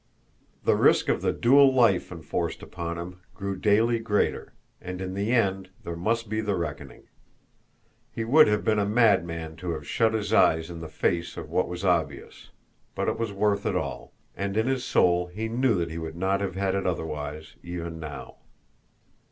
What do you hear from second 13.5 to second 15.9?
it all, and in his soul he knew